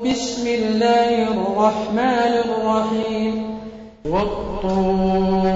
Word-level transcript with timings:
بسم 0.00 0.46
الله 0.46 1.28
الرحمن 1.28 2.32
الرحيم. 2.44 3.60
والطور 4.04 5.50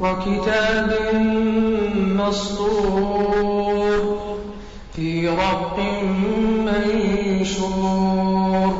وكتاب 0.00 0.90
مسطور 2.18 4.00
في 4.96 5.28
رق 5.28 5.78
منشور 7.46 8.72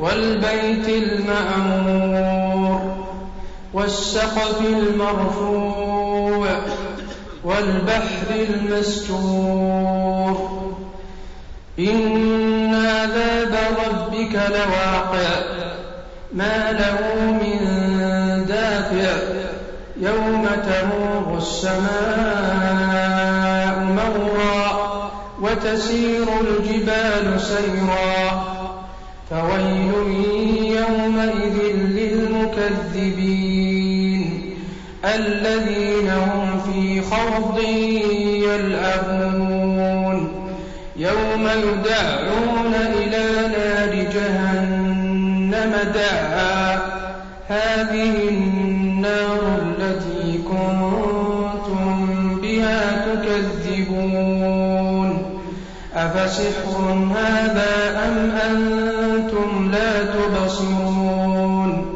والبيت 0.00 0.88
المعمور 0.88 2.80
والسقف 3.74 4.60
المرفوع 4.66 6.56
والبحر 7.44 8.30
المسجور 8.30 9.38
إن 11.78 12.74
عذاب 12.74 13.54
ربك 13.86 14.34
لواقع. 14.34 15.28
ما 16.32 16.72
له 16.72 16.98
من 17.32 17.58
دافع. 18.48 19.12
يوم 20.00 20.46
تمور 20.46 21.38
السماء 21.38 21.78
مورا 23.84 25.00
وتسير 25.42 26.26
الجبال 26.40 27.40
سيرا. 27.40 28.44
فويل 29.30 29.92
يومئذ 30.76 31.56
للمكذبين. 31.76 32.94
الذين 35.04 36.10
هم 36.10 36.60
في 36.60 37.00
خوض 37.00 37.58
يلعبون. 38.42 39.67
يوم 40.98 41.48
يدعون 41.48 42.74
إلى 42.74 43.48
نار 43.48 43.92
جهنم 44.14 45.72
دعا. 45.94 46.78
هذه 47.48 48.28
النار 48.28 49.40
التي 49.62 50.38
كنتم 50.38 51.96
بها 52.42 53.06
تكذبون. 53.06 54.18
أفسحر 55.94 57.08
هذا 57.16 57.72
أم 58.08 58.16
أنتم 58.30 59.70
لا 59.72 60.04
تبصرون؟ 60.04 61.94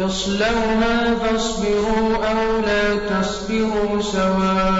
اصلوها 0.00 1.14
فاصبروا 1.14 2.16
أو 2.16 2.60
لا 2.60 2.84
تصبروا 3.10 4.02
سواء. 4.02 4.79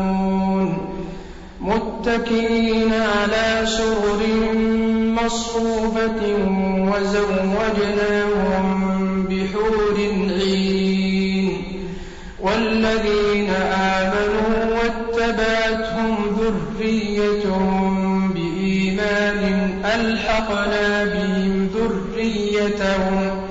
متكئين 2.01 2.93
على 2.93 3.65
سرر 3.65 4.21
مصفوفة 5.23 6.21
وزوجناهم 6.91 8.65
بحور 9.29 9.97
عين 10.41 11.63
والذين 12.41 13.49
آمنوا 13.73 14.77
واتبعتهم 14.77 16.15
ذريتهم 16.39 18.33
بإيمان 18.33 19.41
ألحقنا 19.85 21.03
بهم 21.03 21.69
ذريتهم 21.75 23.41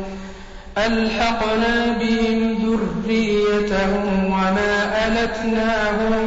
ألحقنا 0.79 1.99
بهم 2.01 2.39
ذريتهم 2.65 4.25
وما 4.25 4.75
ألتناهم 5.07 6.25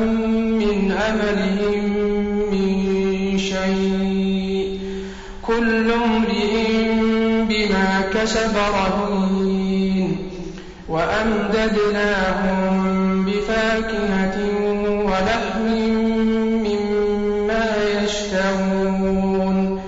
من 0.57 0.91
عملهم 0.91 1.82
بما 7.69 8.01
كسب 8.13 8.55
رهين 8.57 10.17
وأمددناهم 10.89 12.65
بفاكهة 13.25 14.37
ولحم 15.05 15.67
مما 16.65 17.65
يشتهون 18.03 19.81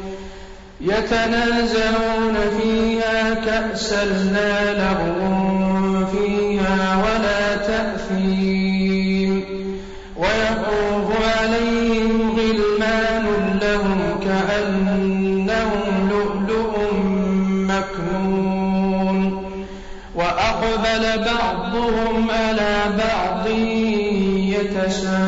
يتنازعون 0.81 2.36
فيها 2.62 3.34
كأسا 3.34 4.06
لا 4.06 4.74
لغو 4.74 6.06
فيها 6.06 7.03
ولا 7.03 7.56
تأثيم 7.56 9.44
ويطوف 10.18 11.09
عليهم 11.40 12.31
غلمان 12.31 13.25
لهم 13.62 14.00
كأنهم 14.24 15.04
وأقبل 20.95 21.25
بعضهم 21.25 22.31
على 22.31 22.75
بعض 22.97 23.47
يتساءلون. 24.56 25.19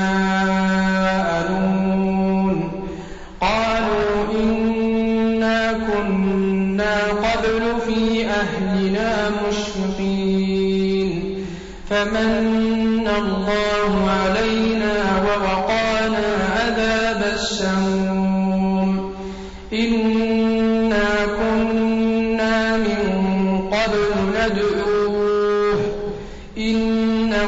قالوا 3.42 4.26
إنا 4.40 5.74
كنا 5.74 6.96
قبل 7.08 7.62
في 7.88 8.26
أهلنا 8.26 9.30
مشفقين. 9.48 11.10
فمن 11.90 13.08
الله 13.18 14.10
علينا 14.10 14.96
ووقانا 15.26 16.28
عذاب 16.56 17.22
السموم. 17.34 19.14
إنا 19.74 21.10
كنا 21.40 22.78
من 22.78 23.04
قبل 23.72 24.08
ندعوه 24.36 24.77
إنه 24.77 24.77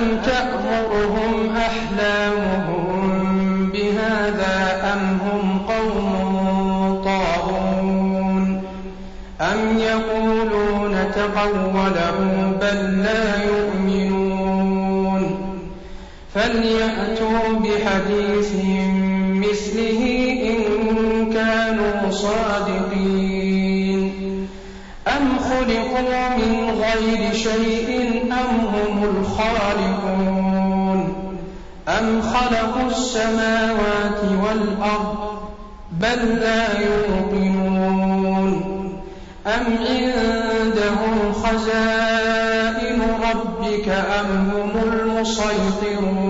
أم 0.00 0.20
تأمرهم 0.24 1.56
أحلامهم 1.56 3.10
بهذا 3.72 4.80
أم 4.92 5.18
هم 5.24 5.58
قوم 5.58 7.02
طاغون 7.04 8.62
أم 9.40 9.78
يقولون 9.78 10.96
تقوله 11.14 12.52
بل 12.60 13.02
لا 13.02 13.42
يؤمنون 13.44 15.22
فليأتوا 16.34 17.58
بحديث 17.58 18.52
مثله 19.34 20.02
إن 20.50 20.60
كانوا 21.32 22.10
صادقين 22.10 23.50
أم 25.08 25.38
خلقوا 25.38 26.36
من 26.36 26.70
غير 26.80 27.32
شيء 27.34 28.19
أم 28.32 28.66
هم 28.74 29.04
الخالقون. 29.04 31.00
أم 31.88 32.22
خلقوا 32.22 32.90
السماوات 32.90 34.20
والأرض 34.44 35.18
بل 35.92 36.20
لا 36.40 36.80
يوقنون. 36.80 38.50
أم 39.46 39.64
عندهم 39.88 41.32
خزائن 41.32 43.00
ربك 43.00 43.88
أم 43.88 44.50
هم 44.54 44.72
المسيطرون. 44.92 46.29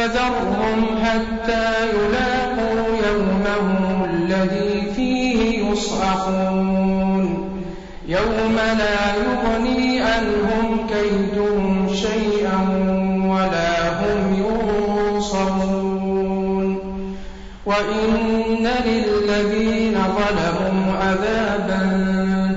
فَذَرْهُمْ 0.00 0.80
حَتَّىٰ 1.04 1.70
يُلَاقُوا 1.94 2.96
يَوْمَهُمُ 3.06 4.04
الَّذِي 4.04 4.92
فِيهِ 4.96 5.70
يُصْعَقُونَ. 5.70 7.24
يَوْمَ 8.08 8.56
لَا 8.56 9.14
يُغْنِي 9.14 10.00
عَنْهُمْ 10.00 10.86
كَيْدُهُمْ 10.88 11.94
شَيْئًا 11.94 12.58
وَلَا 13.24 13.74
هُمْ 14.00 14.20
يُنصَرُونَ. 14.34 15.58
وَإِنَّ 17.66 18.68
لِلَّذِينَ 18.86 19.94
ظَلَمُوا 19.94 20.92
عَذَابًا 21.02 21.80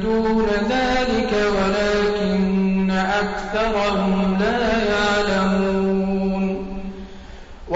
دُونَ 0.04 0.48
ذَٰلِكَ 0.70 1.34
وَلَٰكِنَّ 1.58 2.92
أَكْثَرَهُمْ 2.92 4.38
لَا 4.40 4.62
يَعْلَمُونَ. 4.94 5.83